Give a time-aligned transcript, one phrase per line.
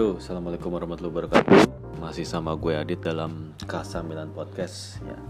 [0.00, 1.60] Yo, assalamualaikum warahmatullahi wabarakatuh.
[2.00, 4.96] Masih sama gue Adit dalam Kasa Milan Podcast.
[5.04, 5.20] Ya,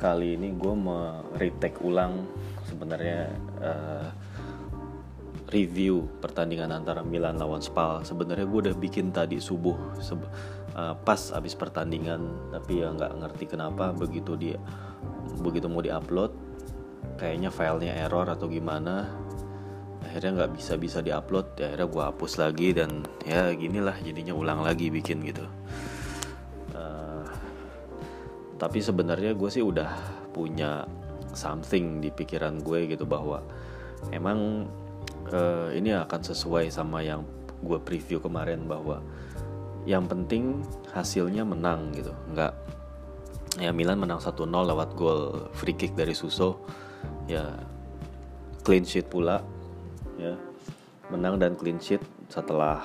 [0.00, 2.24] kali ini gue mau retake ulang
[2.64, 3.28] sebenarnya
[3.60, 4.08] uh,
[5.52, 8.00] review pertandingan antara Milan lawan Spal.
[8.00, 13.92] Sebenarnya gue udah bikin tadi subuh uh, pas abis pertandingan, tapi ya nggak ngerti kenapa
[13.92, 14.56] begitu dia
[15.44, 16.32] begitu mau diupload,
[17.20, 19.27] kayaknya filenya error atau gimana
[20.08, 24.64] akhirnya nggak bisa bisa diupload ya akhirnya gue hapus lagi dan ya ginilah jadinya ulang
[24.64, 25.44] lagi bikin gitu.
[26.72, 27.28] Uh,
[28.56, 29.92] tapi sebenarnya gue sih udah
[30.32, 30.88] punya
[31.36, 33.44] something di pikiran gue gitu bahwa
[34.08, 34.64] emang
[35.28, 37.20] uh, ini akan sesuai sama yang
[37.60, 39.04] gue preview kemarin bahwa
[39.84, 40.64] yang penting
[40.96, 42.16] hasilnya menang gitu.
[42.32, 42.56] Nggak
[43.60, 46.64] ya Milan menang 1-0 lewat gol free kick dari Suso.
[47.28, 47.44] Ya
[48.64, 49.44] clean sheet pula
[50.18, 50.34] ya.
[51.08, 52.84] Menang dan clean sheet setelah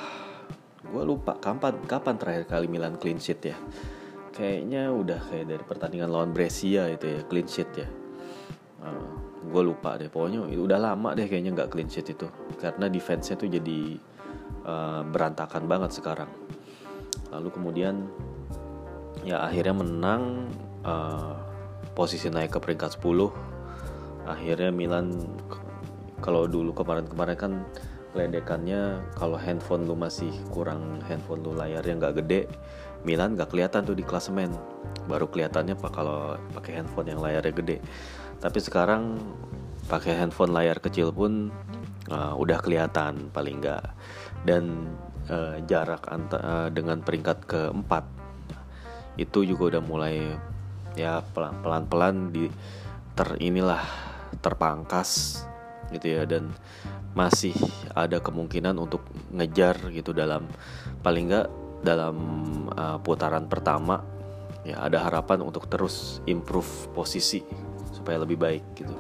[0.84, 3.58] gue lupa kapan kapan terakhir kali Milan clean sheet ya.
[4.34, 7.88] Kayaknya udah kayak dari pertandingan lawan Brescia itu ya clean sheet ya.
[8.80, 9.06] Uh, eh,
[9.44, 12.30] gue lupa deh pokoknya udah lama deh kayaknya nggak clean sheet itu.
[12.62, 13.80] Karena defense-nya tuh jadi
[14.64, 16.32] uh, berantakan banget sekarang.
[17.34, 18.08] Lalu kemudian
[19.28, 20.48] ya akhirnya menang
[20.84, 21.36] uh,
[21.94, 23.54] posisi naik ke peringkat 10
[24.24, 25.12] akhirnya Milan
[26.24, 27.54] kalau dulu kemarin-kemarin kan
[28.16, 32.42] ledekannya kalau handphone lu masih kurang handphone lu layarnya nggak gede
[33.04, 34.56] Milan nggak kelihatan tuh di klasemen.
[35.06, 37.78] Baru kelihatannya pak kalau pakai handphone yang layarnya gede.
[38.40, 39.20] Tapi sekarang
[39.92, 41.52] pakai handphone layar kecil pun
[42.08, 43.84] uh, udah kelihatan paling nggak.
[44.48, 44.96] Dan
[45.28, 48.08] uh, jarak anta, uh, dengan peringkat keempat
[49.20, 50.16] itu juga udah mulai
[50.98, 52.50] ya pelan pelan di
[53.14, 53.86] ter inilah
[54.42, 55.44] terpangkas
[55.94, 56.50] gitu ya dan
[57.14, 57.54] masih
[57.94, 60.50] ada kemungkinan untuk ngejar gitu dalam
[61.06, 61.48] paling nggak
[61.86, 62.16] dalam
[62.74, 64.02] uh, putaran pertama
[64.64, 67.44] ya ada harapan untuk terus improve posisi
[67.92, 68.96] supaya lebih baik gitu.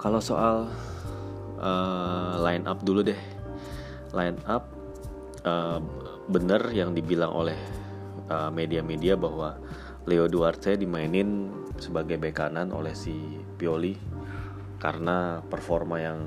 [0.00, 0.68] Kalau soal
[1.60, 3.20] uh, line up dulu deh,
[4.12, 4.68] line up
[5.44, 5.80] uh,
[6.28, 7.56] bener yang dibilang oleh
[8.52, 9.48] media-media uh, bahwa
[10.08, 13.12] Leo Duarte dimainin sebagai bek kanan oleh si
[13.56, 14.13] Pioli
[14.78, 16.18] karena performa yang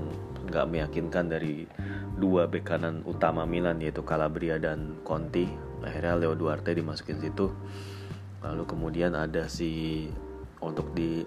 [0.48, 1.68] nggak meyakinkan dari
[2.18, 5.46] dua bek kanan utama Milan yaitu Calabria dan Conti.
[5.84, 7.52] Akhirnya Leo Duarte dimasukin situ.
[8.42, 10.08] Lalu kemudian ada si
[10.64, 11.22] untuk di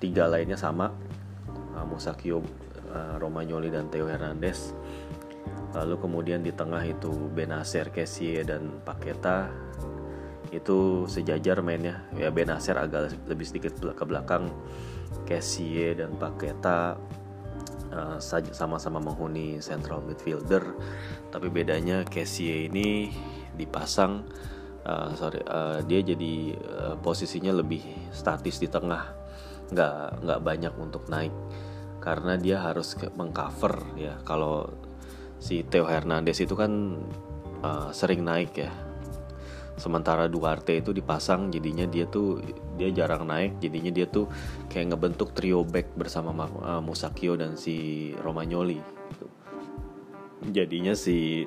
[0.00, 0.88] tiga lainnya sama
[1.76, 2.40] uh, Musakio
[2.92, 4.72] uh, Romagnoli dan Theo Hernandez.
[5.74, 9.50] Lalu kemudian di tengah itu Benacer, Kessie dan Paketa
[10.54, 12.06] itu sejajar mainnya.
[12.14, 14.54] Ya Benacer agak lebih sedikit ke belakang
[15.22, 16.98] Kessie dan Paketa
[17.94, 18.18] uh,
[18.50, 20.74] sama-sama menghuni central midfielder.
[21.30, 23.14] Tapi bedanya Kessie ini
[23.54, 24.26] dipasang
[24.82, 29.14] uh, sorry uh, dia jadi uh, posisinya lebih statis di tengah.
[29.70, 31.32] Nggak nggak banyak untuk naik.
[32.02, 34.20] Karena dia harus mengcover ya.
[34.28, 34.68] Kalau
[35.40, 37.00] si Theo Hernandez itu kan
[37.64, 38.72] uh, sering naik ya
[39.74, 42.38] sementara Duarte itu dipasang jadinya dia tuh
[42.78, 44.30] dia jarang naik jadinya dia tuh
[44.70, 49.26] kayak ngebentuk trio back bersama uh, Musakio dan si Romagnoli gitu.
[50.54, 51.46] jadinya si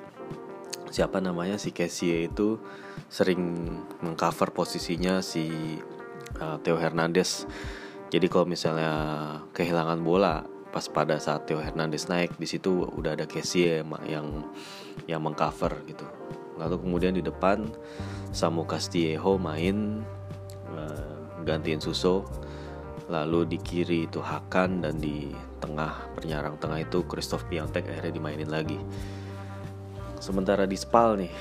[0.92, 2.60] siapa namanya si Kessie itu
[3.08, 3.72] sering
[4.04, 5.48] mengcover posisinya si
[6.40, 7.48] uh, Theo Hernandez
[8.08, 8.92] jadi kalau misalnya
[9.52, 14.44] kehilangan bola pas pada saat Theo Hernandez naik di situ udah ada Kessie yang
[15.08, 16.04] yang mengcover gitu
[16.58, 17.70] lalu kemudian di depan
[18.38, 20.06] Samu Castillejo main
[20.70, 22.30] uh, gantiin Suso
[23.10, 28.52] lalu di kiri itu Hakan dan di tengah penyerang tengah itu Christoph Piantek akhirnya dimainin
[28.54, 28.78] lagi
[30.22, 31.34] sementara di Spal nih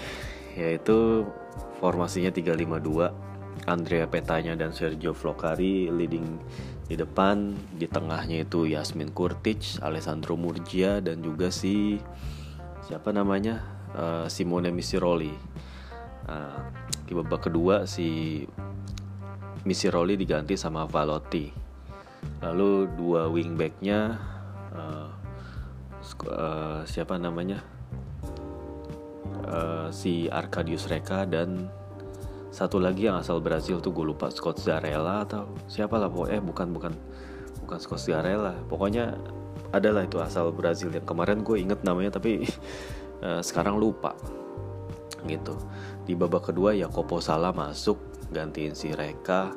[0.57, 1.29] yaitu
[1.85, 6.41] formasinya 352 Andrea Petanya dan Sergio Flocari leading
[6.87, 11.99] di depan di tengahnya itu Yasmin Kurtic, Alessandro Murgia dan juga si
[12.87, 13.65] siapa namanya
[13.97, 15.35] uh, Simone Misiroli.
[16.27, 16.59] Uh,
[17.07, 18.43] di babak kedua si
[19.67, 21.51] Misiroli diganti sama Valotti.
[22.43, 24.15] Lalu dua wingbacknya
[24.75, 25.11] uh,
[26.31, 27.63] uh, siapa namanya?
[29.47, 31.71] Uh, si Arkadius Reka dan
[32.51, 36.43] satu lagi yang asal Brazil tuh gue lupa Scott Zarella atau siapa lah pokoknya eh,
[36.43, 36.93] bukan bukan
[37.63, 38.55] bukan Scott Zarella.
[38.67, 39.15] Pokoknya
[39.71, 40.91] adalah itu asal Brazil.
[40.91, 42.47] Yang kemarin gue inget namanya tapi
[43.23, 44.15] uh, sekarang lupa
[45.27, 45.59] gitu
[46.07, 49.51] di babak kedua ya Kopo Salah masuk gantiin si Reka.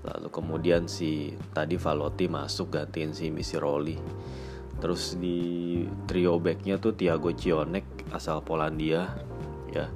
[0.00, 3.98] Lalu kemudian si tadi Valotti masuk gantiin si Misiroli.
[4.80, 9.18] Terus di trio backnya tuh Tiago Cionek asal Polandia
[9.74, 9.90] ya.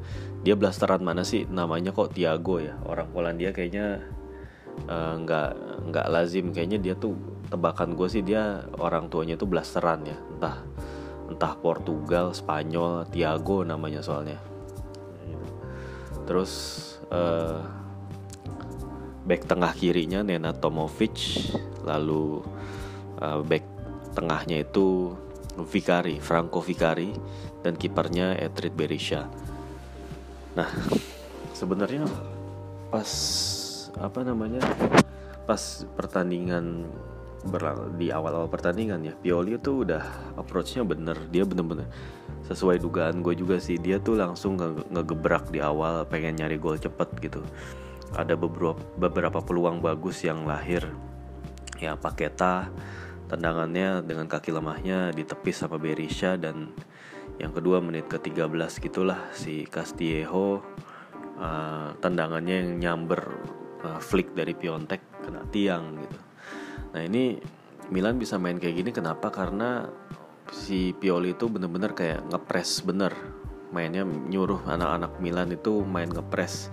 [0.44, 1.48] Dia blasteran mana sih?
[1.48, 2.76] Namanya kok Tiago ya?
[2.84, 4.04] Orang Polandia kayaknya
[4.90, 5.50] uh, nggak
[5.88, 6.52] nggak lazim.
[6.52, 7.16] Kayaknya dia tuh
[7.48, 10.18] tebakan gue sih dia orang tuanya tuh blasteran ya.
[10.36, 10.58] Entah
[11.32, 14.36] entah Portugal Spanyol Tiago namanya soalnya
[16.24, 16.52] terus
[17.12, 17.60] uh,
[19.24, 21.48] back tengah kirinya Nena Tomovic
[21.84, 22.44] lalu
[23.20, 23.64] uh, back
[24.16, 25.16] tengahnya itu
[25.54, 27.14] Vicari Franco Vicari
[27.62, 29.30] dan kipernya Edrid Berisha
[30.54, 30.70] Nah,
[31.50, 32.06] sebenarnya
[32.94, 33.10] pas
[33.98, 34.62] apa namanya?
[35.50, 36.86] Pas pertandingan
[37.44, 41.86] berlang di awal-awal pertandingan ya, Pioli itu udah approachnya bener, dia bener-bener
[42.44, 46.76] sesuai dugaan gue juga sih, dia tuh langsung nge ngegebrak di awal, pengen nyari gol
[46.76, 47.40] cepet gitu.
[48.14, 50.84] Ada beberapa beberapa peluang bagus yang lahir,
[51.80, 52.68] ya Paketa
[53.28, 56.70] tendangannya dengan kaki lemahnya ditepis sama Berisha dan
[57.40, 60.62] yang kedua menit ke-13 gitulah si Castillejo
[61.40, 63.20] uh, tendangannya yang nyamber
[63.82, 66.18] uh, flick dari Piontek kena tiang gitu.
[66.94, 67.36] Nah ini
[67.90, 69.28] Milan bisa main kayak gini kenapa?
[69.28, 69.84] Karena
[70.48, 73.12] si Pioli itu bener-bener kayak ngepres bener
[73.74, 76.70] mainnya nyuruh anak-anak Milan itu main ngepres.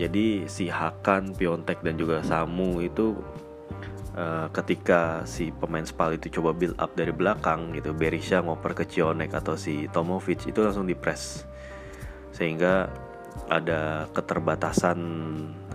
[0.00, 3.12] Jadi si Hakan, Piontek dan juga Samu itu
[4.16, 8.84] uh, ketika si pemain Spal itu coba build up dari belakang gitu Berisha ngoper ke
[8.88, 11.44] Cionek atau si Tomovic itu langsung di press
[12.32, 12.88] sehingga
[13.48, 14.98] ada keterbatasan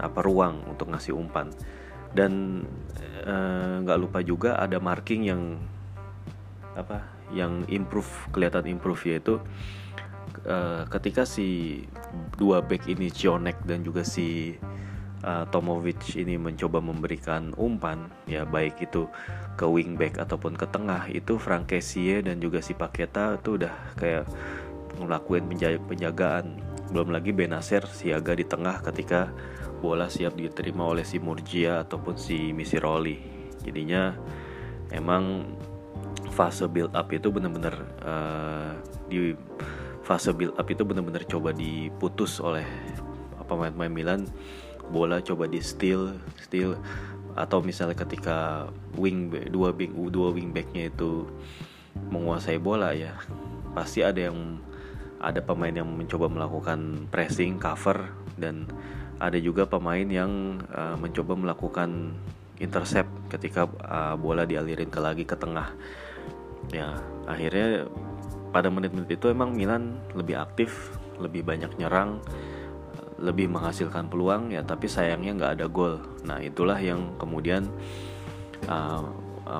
[0.02, 1.54] apa ruang untuk ngasih umpan
[2.16, 2.64] dan
[3.26, 5.44] eh, nggak uh, lupa juga ada marking yang
[6.78, 9.36] apa yang improve kelihatan improve yaitu
[10.48, 11.82] uh, ketika si
[12.40, 14.56] dua back ini Cionek dan juga si
[15.26, 19.10] uh, Tomovic ini mencoba memberikan umpan ya baik itu
[19.58, 24.26] ke wingback ataupun ke tengah itu Frankesie dan juga si Paketa itu udah kayak
[24.98, 25.46] ngelakuin
[25.86, 26.62] penjagaan.
[26.88, 29.30] Belum lagi Benacer siaga di tengah ketika
[29.78, 33.18] bola siap diterima oleh si Murgia ataupun si Misiroli.
[33.62, 34.16] Jadinya
[34.94, 35.46] emang
[36.34, 37.76] fase build up itu benar-benar
[38.06, 38.72] uh,
[39.10, 39.34] di
[40.06, 42.66] fase build up itu benar-benar coba diputus oleh
[43.48, 44.22] pemain-pemain Milan.
[44.88, 46.80] Bola coba di steal steal
[47.38, 51.30] atau misalnya ketika wing dua wing dua wing backnya itu
[52.10, 53.14] menguasai bola ya
[53.78, 54.58] pasti ada yang
[55.22, 58.70] ada pemain yang mencoba melakukan pressing cover dan
[59.18, 62.14] ada juga pemain yang uh, mencoba melakukan
[62.58, 65.74] intercept ketika uh, bola dialirin ke lagi ke tengah.
[66.74, 66.98] Ya
[67.30, 67.86] akhirnya
[68.50, 72.22] pada menit-menit itu emang Milan lebih aktif lebih banyak nyerang
[73.18, 75.98] lebih menghasilkan peluang ya tapi sayangnya nggak ada gol.
[76.26, 77.66] Nah itulah yang kemudian
[78.70, 79.02] uh,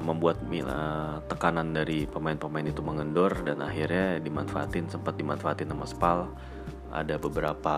[0.04, 6.20] membuat uh, tekanan dari pemain-pemain itu mengendor dan akhirnya dimanfaatin sempat dimanfaatin sama Spal
[6.92, 7.76] ada beberapa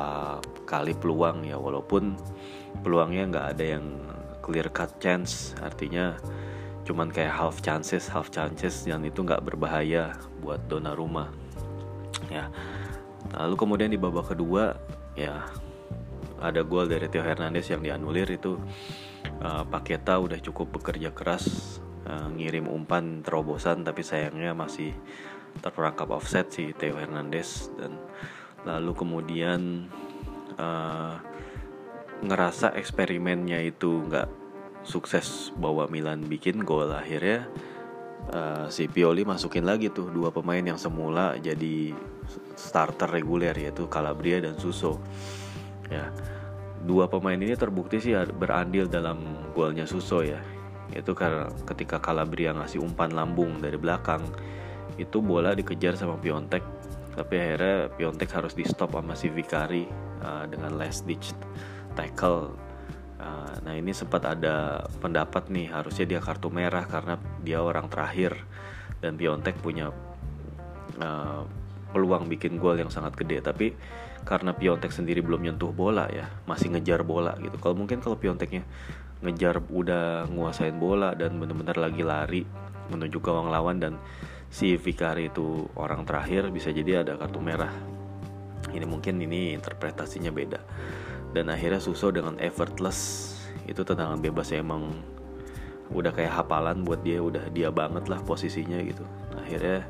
[0.69, 2.13] kali peluang ya walaupun
[2.85, 3.85] peluangnya nggak ada yang
[4.43, 5.53] clear cut chance.
[5.61, 6.17] Artinya
[6.85, 11.29] cuman kayak half chances half chances yang itu nggak berbahaya buat dona rumah.
[12.33, 12.49] Ya.
[13.35, 14.73] Lalu kemudian di babak kedua
[15.13, 15.45] ya
[16.39, 18.57] ada gol dari Theo Hernandez yang dianulir itu.
[19.39, 24.91] Uh, Paketa udah cukup bekerja keras uh, ngirim umpan terobosan tapi sayangnya masih
[25.59, 27.69] terperangkap offset si Theo Hernandez.
[27.75, 27.99] Dan
[28.67, 29.87] lalu kemudian
[30.59, 31.15] uh,
[32.19, 34.27] ngerasa eksperimennya itu nggak
[34.83, 37.47] sukses bawa Milan bikin gol akhirnya
[38.31, 41.95] uh, si Pioli masukin lagi tuh dua pemain yang semula jadi
[42.53, 44.99] starter reguler yaitu Calabria dan Suso.
[45.89, 46.11] Ya
[46.79, 49.19] dua pemain ini terbukti sih berandil dalam
[49.55, 50.39] golnya Suso ya.
[50.91, 54.25] Itu karena ketika Calabria ngasih umpan lambung dari belakang
[54.97, 56.78] itu bola dikejar sama Piontek
[57.13, 59.85] tapi akhirnya Piontek harus di stop sama si Vicari
[60.21, 61.33] uh, dengan last ditch
[61.97, 62.53] tackle.
[63.19, 68.37] Uh, nah ini sempat ada pendapat nih harusnya dia kartu merah karena dia orang terakhir.
[68.99, 69.91] Dan Piontek punya
[70.99, 71.43] uh,
[71.91, 73.43] peluang bikin gol yang sangat gede.
[73.43, 73.73] Tapi
[74.23, 77.55] karena Piontek sendiri belum nyentuh bola ya masih ngejar bola gitu.
[77.59, 78.63] Kalau mungkin kalau Pionteknya
[79.19, 82.43] ngejar udah nguasain bola dan bener-bener lagi lari
[82.89, 83.93] menuju gawang lawan dan
[84.49, 87.71] si Vicari itu orang terakhir bisa jadi ada kartu merah.
[88.69, 90.59] Ini mungkin ini interpretasinya beda.
[91.29, 93.31] Dan akhirnya Suso dengan effortless
[93.69, 94.89] itu tendangan bebas emang
[95.89, 99.05] udah kayak hafalan buat dia udah dia banget lah posisinya gitu.
[99.37, 99.85] Akhirnya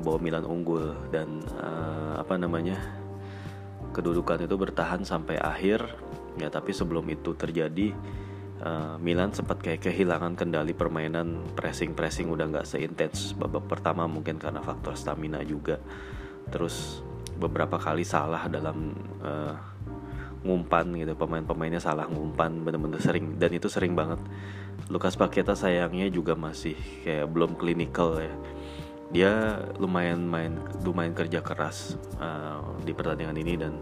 [0.00, 2.80] bawa Milan unggul dan uh, apa namanya
[3.92, 5.84] kedudukan itu bertahan sampai akhir.
[6.40, 7.92] Ya tapi sebelum itu terjadi
[8.62, 14.38] uh, Milan sempat kayak kehilangan kendali permainan pressing pressing udah nggak seintens babak pertama mungkin
[14.38, 15.82] karena faktor stamina juga.
[16.48, 17.02] Terus
[17.36, 19.54] beberapa kali salah dalam uh,
[20.46, 21.12] ngumpan gitu.
[21.18, 23.36] Pemain-pemainnya salah ngumpan bener-bener sering.
[23.36, 24.18] Dan itu sering banget.
[24.88, 28.34] Lukas Paketa sayangnya juga masih kayak belum klinikal ya
[29.12, 33.76] dia lumayan main lumayan kerja keras uh, di pertandingan ini dan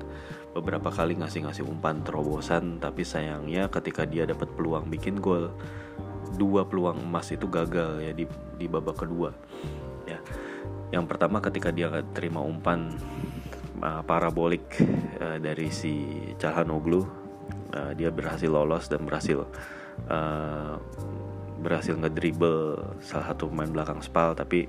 [0.50, 2.82] beberapa kali ngasih-ngasih umpan terobosan.
[2.82, 5.54] Tapi sayangnya ketika dia dapat peluang bikin gol
[6.34, 8.26] dua peluang emas itu gagal ya di
[8.58, 9.30] di babak kedua.
[10.10, 10.18] Ya
[10.90, 12.90] yang pertama ketika dia terima umpan
[13.78, 14.66] uh, parabolik
[15.22, 16.10] uh, dari si
[16.42, 17.06] Calhanoglu
[17.70, 19.46] uh, dia berhasil lolos dan berhasil
[20.10, 20.74] uh,
[21.60, 24.34] berhasil ngedribble salah satu pemain belakang Spal.
[24.34, 24.66] Tapi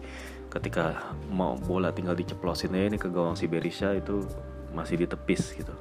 [0.51, 4.27] ketika mau bola tinggal diceplosin aja ini ke gawang si Berisha itu
[4.75, 5.71] masih ditepis gitu.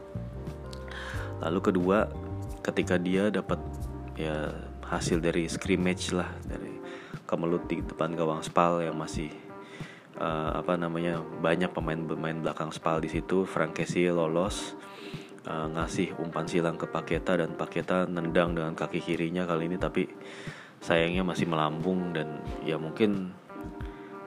[1.43, 2.07] Lalu kedua
[2.63, 3.59] ketika dia dapat
[4.15, 4.55] ya
[4.87, 6.79] hasil dari scrimmage lah dari
[7.27, 9.31] kemelut di depan gawang Spal yang masih
[10.19, 14.75] uh, apa namanya banyak pemain-pemain belakang Spal di situ Frank Casey lolos
[15.47, 20.11] uh, ngasih umpan silang ke Paketa dan Paketa nendang dengan kaki kirinya kali ini tapi
[20.83, 23.33] sayangnya masih melambung dan ya mungkin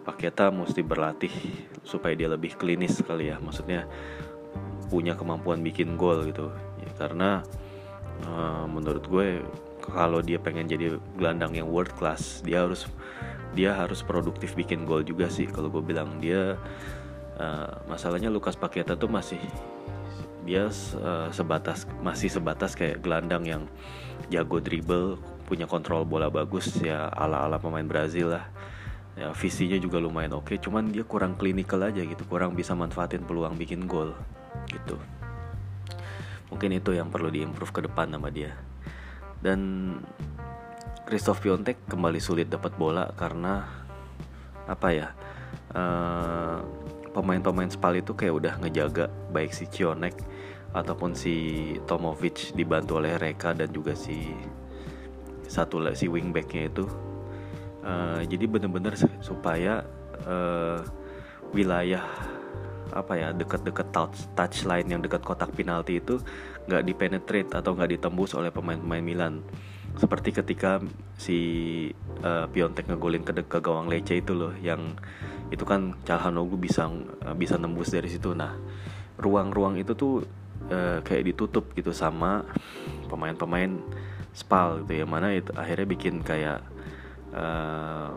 [0.03, 1.31] Paketa mesti berlatih
[1.87, 3.39] supaya dia lebih klinis kali ya.
[3.39, 3.87] Maksudnya
[4.91, 6.51] punya kemampuan bikin gol gitu.
[6.83, 7.41] Ya, karena
[8.27, 9.41] uh, menurut gue
[9.83, 12.87] kalau dia pengen jadi gelandang yang world class dia harus
[13.53, 15.47] dia harus produktif bikin gol juga sih.
[15.47, 16.59] Kalau gue bilang dia
[17.39, 19.39] uh, masalahnya Lukas Paketa tuh masih
[20.43, 20.67] dia
[20.99, 23.63] uh, sebatas masih sebatas kayak gelandang yang
[24.27, 25.15] jago dribble
[25.47, 28.47] punya kontrol bola bagus ya ala ala pemain Brazil lah
[29.13, 33.53] ya visinya juga lumayan oke cuman dia kurang klinikal aja gitu kurang bisa manfaatin peluang
[33.57, 34.17] bikin gol
[34.69, 34.97] gitu.
[36.53, 38.53] Mungkin itu yang perlu diimprove ke depan sama dia.
[39.41, 39.59] Dan
[41.09, 43.65] Christoph Piontek kembali sulit dapat bola karena
[44.63, 45.07] apa ya
[45.75, 46.63] uh,
[47.11, 50.15] pemain-pemain Spal itu kayak udah ngejaga baik si Cionek
[50.71, 51.35] ataupun si
[51.85, 54.31] Tomovic dibantu oleh Reka dan juga si
[55.45, 56.87] satu si wingbacknya itu
[57.83, 59.83] uh, jadi bener-bener supaya
[60.25, 60.81] uh,
[61.53, 62.03] wilayah
[62.93, 66.21] apa ya dekat-dekat touch touchline yang dekat kotak penalti itu
[66.69, 69.33] nggak dipenetrate atau nggak ditembus oleh pemain-pemain Milan.
[69.93, 70.81] Seperti ketika
[71.17, 71.37] si
[72.25, 74.97] uh, Piontek ngegolin ke, ke gawang Lecce itu loh yang
[75.53, 76.89] itu kan Calhanoglu bisa
[77.37, 78.33] bisa nembus dari situ.
[78.33, 78.57] Nah
[79.21, 80.25] ruang-ruang itu tuh
[80.69, 82.45] uh, kayak ditutup gitu sama
[83.09, 83.77] pemain-pemain
[84.33, 86.65] Spal gitu ya mana itu akhirnya bikin kayak
[87.33, 88.09] uh,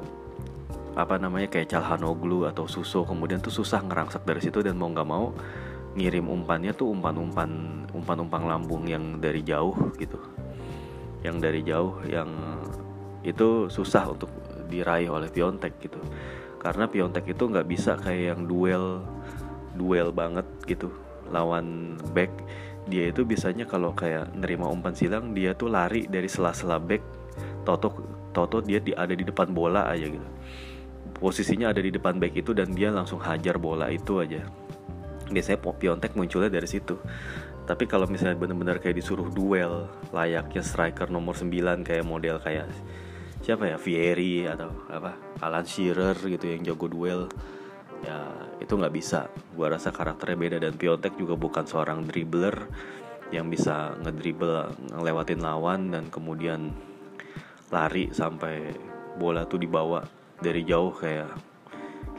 [0.96, 5.08] apa namanya kayak Calhanoglu atau Suso kemudian tuh susah ngerangsak dari situ dan mau nggak
[5.08, 5.28] mau
[5.96, 10.20] ngirim umpannya tuh umpan-umpan umpan-umpan lambung yang dari jauh gitu.
[11.24, 12.28] Yang dari jauh yang
[13.24, 14.28] itu susah untuk
[14.68, 16.00] diraih oleh Piontek gitu.
[16.60, 19.04] Karena Piontek itu nggak bisa kayak yang duel
[19.76, 20.92] duel banget gitu
[21.32, 22.32] lawan back.
[22.88, 27.02] Dia itu biasanya kalau kayak nerima umpan silang dia tuh lari dari sela-sela back
[27.66, 30.28] toto toto dia di, ada di depan bola aja gitu.
[31.16, 34.44] Posisinya ada di depan back itu dan dia langsung hajar bola itu aja.
[35.32, 37.00] Biasanya Piontek munculnya dari situ.
[37.66, 42.68] Tapi kalau misalnya benar-benar kayak disuruh duel layaknya striker nomor 9 kayak model kayak
[43.42, 43.76] siapa ya?
[43.80, 45.16] Vieri atau apa?
[45.42, 47.26] Alan Shearer gitu yang jago duel.
[48.04, 48.22] Ya
[48.60, 49.26] itu nggak bisa.
[49.56, 52.68] Gua rasa karakternya beda dan Piontek juga bukan seorang dribbler
[53.34, 56.70] yang bisa ngedribble ngelewatin lawan dan kemudian
[57.72, 58.74] lari sampai
[59.16, 60.04] bola tuh dibawa
[60.38, 61.30] dari jauh kayak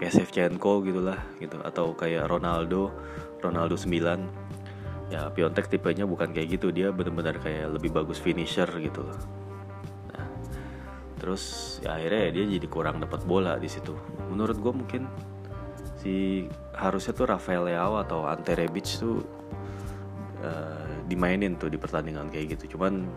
[0.01, 1.57] kayak Shevchenko gitulah gitu.
[1.61, 2.91] Atau kayak Ronaldo
[3.39, 6.73] Ronaldo 9 ya Piontek tipenya bukan kayak gitu.
[6.73, 9.07] Dia benar-benar kayak lebih bagus finisher gitu
[10.07, 10.27] nah
[11.17, 13.97] terus ya akhirnya dia jadi kurang dapat bola di situ.
[14.29, 15.03] Menurut gue mungkin
[15.97, 16.45] si
[16.77, 19.25] harusnya tuh Rafael Leao atau Ante Rebic tuh
[20.45, 22.77] uh, dimainin tuh di pertandingan kayak gitu.
[22.77, 23.07] Cuman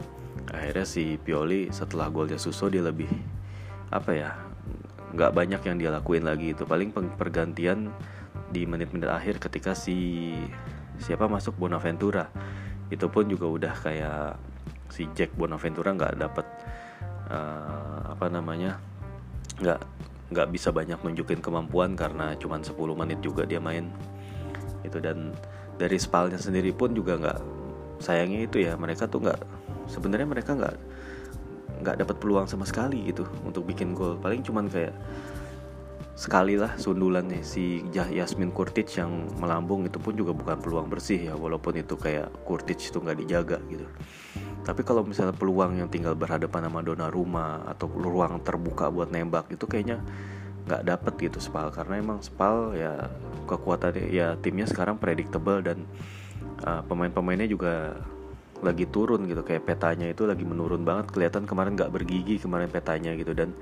[0.50, 3.11] akhirnya si Pioli setelah golnya Suso dia lebih
[3.90, 4.30] apa ya
[5.11, 6.62] nggak banyak yang dia lakuin lagi itu.
[6.62, 7.90] Paling pergantian
[8.50, 10.30] di menit-menit akhir ketika si
[11.02, 12.30] siapa masuk Bonaventura.
[12.90, 14.38] Itu pun juga udah kayak
[14.90, 16.47] si Jack Bonaventura nggak dapet
[17.30, 18.78] uh, apa namanya
[19.62, 19.80] nggak
[20.30, 23.90] nggak bisa banyak nunjukin kemampuan karena cuma 10 menit juga dia main.
[24.87, 25.35] Itu dan
[25.75, 27.59] dari spalnya sendiri pun juga nggak
[28.00, 29.40] sayangnya itu ya mereka tuh nggak
[29.87, 30.76] sebenarnya mereka nggak
[31.80, 34.21] nggak dapat peluang sama sekali gitu untuk bikin gol.
[34.21, 34.92] Paling cuman kayak
[36.21, 41.35] sekali lah sundulannya si Yasmin Kurtic yang melambung itu pun juga bukan peluang bersih ya
[41.37, 43.88] walaupun itu kayak Kurtic itu nggak dijaga gitu.
[44.61, 49.64] Tapi kalau misalnya peluang yang tinggal berhadapan sama Donnarumma atau ruang terbuka buat nembak itu
[49.64, 50.04] kayaknya
[50.69, 51.73] nggak dapet gitu Spal.
[51.73, 53.09] Karena emang Spal ya
[53.49, 55.88] kekuatan ya timnya sekarang predictable dan
[56.64, 57.96] uh, pemain-pemainnya juga
[58.60, 59.40] lagi turun gitu.
[59.40, 61.12] Kayak petanya itu lagi menurun banget.
[61.12, 63.32] Kelihatan kemarin nggak bergigi kemarin petanya gitu.
[63.32, 63.56] Dan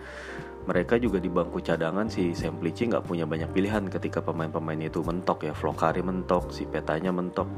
[0.66, 5.48] mereka juga di bangku cadangan si Semplici nggak punya banyak pilihan ketika pemain-pemain itu mentok
[5.48, 5.54] ya.
[5.54, 7.48] Flokari mentok si petanya mentok.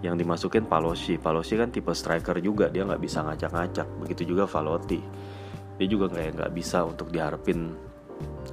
[0.00, 3.88] Yang dimasukin Palosi Palosi kan tipe striker juga dia nggak bisa ngacak-ngacak.
[4.00, 5.00] Begitu juga Valotti.
[5.76, 7.72] Dia juga kayak nggak bisa untuk diharapin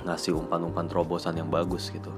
[0.03, 2.11] ngasih umpan-umpan terobosan yang bagus gitu.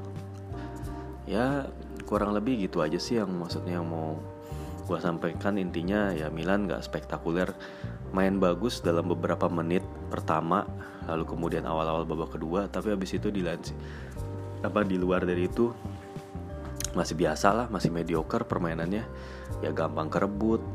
[1.29, 1.69] Ya
[2.09, 4.17] kurang lebih gitu aja sih yang maksudnya yang mau
[4.89, 5.61] gue sampaikan.
[5.61, 7.53] Intinya ya Milan gak spektakuler.
[8.09, 10.65] Main bagus dalam beberapa menit pertama
[11.05, 13.45] lalu kemudian awal-awal babak kedua tapi habis itu di
[14.65, 15.69] apa di luar dari itu
[16.97, 19.05] masih biasa lah masih mediocre permainannya.
[19.61, 20.65] Ya gampang kerebut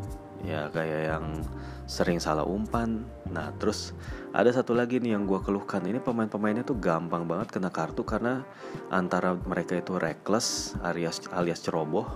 [0.47, 1.43] ya kayak yang
[1.91, 3.03] sering salah umpan.
[3.35, 3.91] Nah terus
[4.35, 5.79] ada satu lagi nih yang gue keluhkan.
[5.87, 8.43] Ini pemain-pemainnya tuh gampang banget kena kartu karena
[8.91, 12.11] antara mereka itu reckless alias alias ceroboh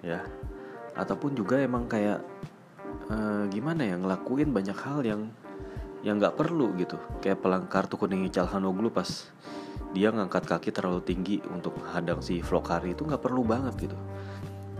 [0.00, 0.24] ya.
[0.96, 2.24] Ataupun juga emang kayak
[3.12, 5.28] uh, gimana ya ngelakuin banyak hal yang
[6.00, 6.96] yang nggak perlu gitu.
[7.20, 9.28] Kayak pelang kartu kuning Calhanoglu pas
[9.92, 13.96] dia ngangkat kaki terlalu tinggi untuk hadang si Flokari itu nggak perlu banget gitu.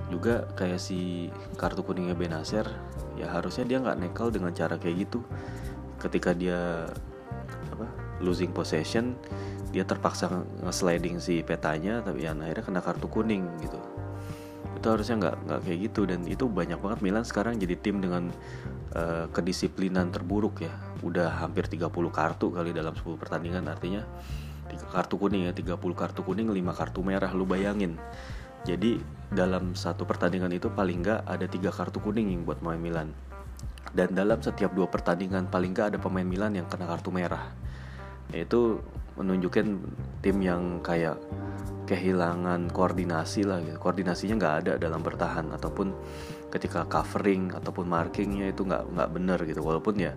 [0.09, 1.29] Juga kayak si
[1.61, 2.65] kartu kuningnya Benacer
[3.21, 5.21] ya harusnya dia nggak nekel dengan cara kayak gitu
[6.01, 6.89] ketika dia
[7.73, 7.87] apa
[8.21, 9.17] losing possession
[9.75, 10.31] dia terpaksa
[10.65, 13.77] nge-sliding si petanya tapi ya akhirnya kena kartu kuning gitu.
[14.73, 16.99] Itu harusnya nggak nggak kayak gitu dan itu banyak banget.
[17.05, 18.33] Milan sekarang jadi tim dengan
[18.97, 20.73] uh, kedisiplinan terburuk ya.
[21.05, 24.01] Udah hampir 30 kartu kali dalam 10 pertandingan artinya
[24.67, 28.01] tiga kartu kuning ya 30 kartu kuning 5 kartu merah lu bayangin.
[28.65, 28.97] Jadi
[29.29, 33.13] dalam satu pertandingan itu paling nggak ada tiga kartu kuning yang buat pemain Milan
[33.97, 37.49] dan dalam setiap dua pertandingan paling nggak ada pemain Milan yang kena kartu merah.
[38.29, 38.85] Itu
[39.17, 39.67] menunjukkan
[40.21, 41.17] tim yang kayak
[41.89, 43.81] kehilangan koordinasi lah gitu.
[43.81, 45.49] koordinasinya nggak ada dalam bertahan.
[45.49, 45.97] Ataupun
[46.53, 49.65] ketika covering ataupun markingnya itu nggak nggak bener gitu.
[49.65, 50.13] Walaupun ya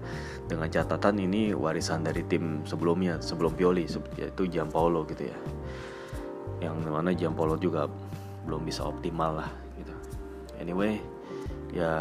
[0.52, 3.88] dengan catatan ini warisan dari tim sebelumnya sebelum Pioli
[4.20, 5.38] yaitu Giampaolo gitu ya.
[6.60, 7.88] Yang mana Giampaolo juga
[8.44, 9.96] belum bisa optimal lah gitu.
[10.60, 11.00] Anyway
[11.72, 11.96] ya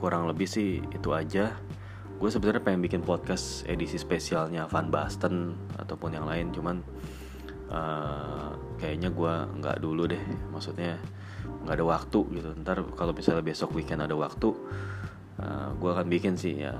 [0.00, 1.52] kurang lebih sih itu aja.
[2.16, 6.80] Gue sebenarnya pengen bikin podcast edisi spesialnya Van Basten ataupun yang lain cuman
[7.68, 10.20] uh, kayaknya gue nggak dulu deh.
[10.48, 10.96] Maksudnya
[11.68, 12.48] nggak ada waktu gitu.
[12.64, 16.72] Ntar kalau misalnya besok weekend ada waktu uh, eh, gue akan bikin sih ya.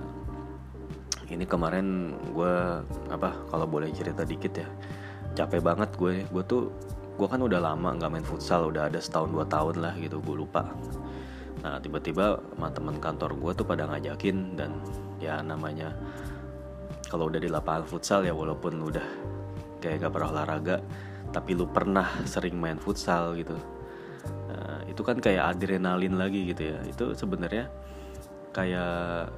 [1.30, 2.54] Ini kemarin gue
[3.12, 4.66] apa kalau boleh cerita dikit ya
[5.34, 6.74] capek banget gue gue tuh
[7.14, 10.36] gue kan udah lama nggak main futsal udah ada setahun dua tahun lah gitu gue
[10.42, 10.66] lupa
[11.60, 14.80] nah tiba-tiba teman-teman kantor gue tuh pada ngajakin dan
[15.20, 15.92] ya namanya
[17.10, 19.04] kalau udah di lapangan futsal ya walaupun udah
[19.82, 20.80] kayak gak pernah olahraga
[21.30, 23.54] tapi lu pernah sering main futsal gitu.
[24.50, 26.78] Nah, itu kan kayak adrenalin lagi gitu ya.
[26.86, 27.70] Itu sebenarnya
[28.50, 29.30] kayak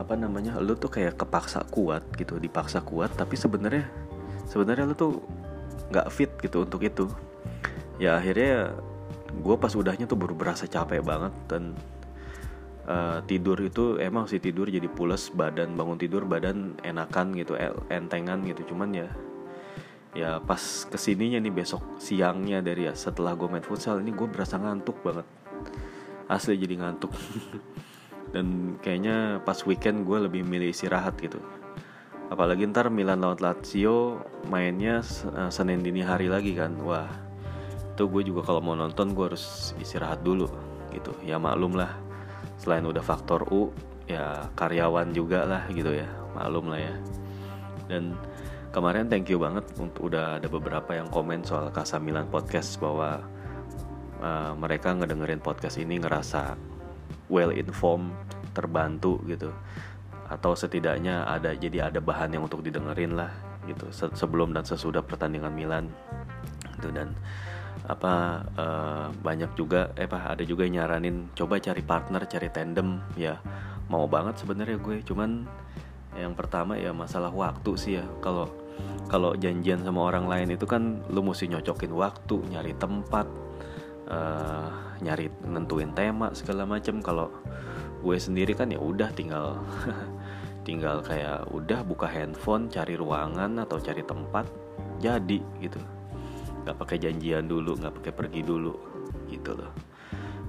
[0.00, 3.84] apa namanya lu tuh kayak kepaksa kuat gitu dipaksa kuat tapi sebenarnya
[4.48, 5.12] sebenarnya lu tuh
[5.90, 7.10] nggak fit gitu untuk itu.
[8.00, 8.80] Ya akhirnya
[9.30, 11.78] gue pas udahnya tuh baru berasa capek banget dan
[12.90, 17.54] uh, tidur itu emang sih tidur jadi pules badan bangun tidur badan enakan gitu
[17.88, 18.74] entengan gitu.
[18.74, 19.08] Cuman ya
[20.10, 20.58] ya pas
[20.90, 24.98] ke sininya nih besok siangnya dari ya setelah gue main futsal ini gue berasa ngantuk
[25.06, 25.26] banget.
[26.26, 27.10] Asli jadi ngantuk.
[28.34, 31.42] Dan kayaknya pas weekend gue lebih milih istirahat gitu.
[32.30, 35.02] Apalagi ntar Milan lawan Lazio mainnya
[35.34, 36.78] uh, Senin dini hari lagi kan.
[36.86, 37.29] Wah
[38.00, 40.48] itu gue juga kalau mau nonton gue harus istirahat dulu
[40.96, 41.12] gitu.
[41.20, 42.00] Ya maklum lah
[42.56, 43.68] selain udah faktor U
[44.08, 46.08] ya karyawan juga lah gitu ya.
[46.32, 46.96] Malum lah ya.
[47.84, 48.16] Dan
[48.72, 53.20] kemarin thank you banget untuk udah ada beberapa yang komen soal Kasamilan podcast bahwa
[54.24, 56.56] uh, mereka ngedengerin podcast ini ngerasa
[57.28, 58.16] well informed
[58.56, 59.52] terbantu gitu.
[60.32, 63.28] Atau setidaknya ada jadi ada bahan yang untuk didengerin lah
[63.68, 63.92] gitu.
[63.92, 65.92] Sebelum dan sesudah pertandingan Milan
[66.80, 66.88] gitu.
[66.96, 67.12] Dan
[67.90, 73.02] apa uh, banyak juga eh apa ada juga yang nyaranin coba cari partner cari tandem
[73.18, 73.42] ya.
[73.90, 75.50] Mau banget sebenarnya gue cuman
[76.14, 78.04] yang pertama ya masalah waktu sih ya.
[78.22, 78.46] Kalau
[79.10, 83.26] kalau janjian sama orang lain itu kan lu mesti nyocokin waktu nyari tempat
[84.06, 84.70] uh,
[85.02, 87.02] nyari nentuin tema segala macem.
[87.02, 87.34] Kalau
[88.00, 89.58] gue sendiri kan ya udah tinggal
[90.66, 94.46] tinggal kayak udah buka handphone cari ruangan atau cari tempat
[95.02, 95.99] jadi gitu
[96.64, 98.74] nggak pakai janjian dulu nggak pakai pergi dulu
[99.30, 99.72] gitu loh.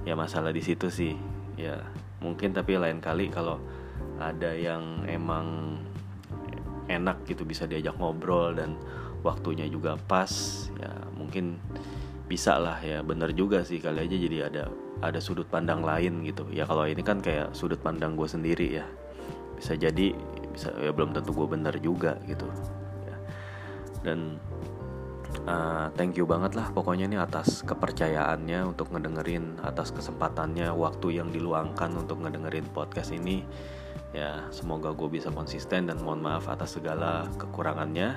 [0.02, 1.14] Ya masalah di situ sih.
[1.56, 1.78] Ya
[2.22, 3.58] mungkin tapi lain kali kalau
[4.18, 5.78] ada yang emang
[6.90, 8.76] enak gitu bisa diajak ngobrol dan
[9.22, 10.30] waktunya juga pas
[10.78, 11.56] ya mungkin
[12.26, 12.78] bisa lah.
[12.82, 14.62] Ya bener juga sih kali aja jadi ada
[15.02, 16.46] ada sudut pandang lain gitu.
[16.50, 18.86] Ya kalau ini kan kayak sudut pandang gue sendiri ya.
[19.56, 20.14] Bisa jadi
[20.52, 22.46] bisa ya belum tentu gue bener juga gitu.
[23.06, 23.16] Ya.
[24.02, 24.36] dan
[25.46, 31.30] uh, thank you banget lah pokoknya nih atas kepercayaannya untuk ngedengerin atas kesempatannya waktu yang
[31.30, 33.46] diluangkan untuk ngedengerin podcast ini.
[34.12, 38.16] Ya semoga gue bisa konsisten dan mohon maaf atas segala kekurangannya.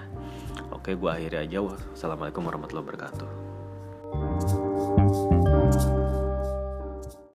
[0.75, 1.63] Oke gue akhiri aja.
[1.63, 4.64] Wassalamualaikum warahmatullahi wabarakatuh